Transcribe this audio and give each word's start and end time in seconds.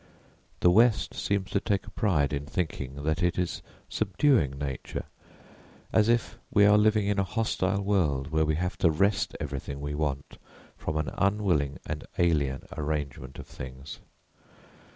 The 0.61 0.71
west 0.71 1.13
seems 1.13 1.51
to 1.51 1.59
take 1.59 1.85
a 1.85 1.91
pride 1.91 2.33
in 2.33 2.47
thinking 2.47 3.03
that 3.03 3.21
it 3.21 3.37
is 3.37 3.61
subduing 3.87 4.57
nature; 4.57 5.03
as 5.93 6.09
if 6.09 6.39
we 6.49 6.65
are 6.65 6.75
living 6.75 7.05
in 7.05 7.19
a 7.19 7.23
hostile 7.23 7.83
world 7.83 8.31
where 8.31 8.43
we 8.43 8.55
have 8.55 8.79
to 8.79 8.89
wrest 8.89 9.37
everything 9.39 9.79
we 9.79 9.93
want 9.93 10.39
from 10.75 10.97
an 10.97 11.11
unwilling 11.19 11.77
and 11.85 12.05
alien 12.17 12.63
arrangement 12.75 13.37
of 13.37 13.45
things. 13.45 13.99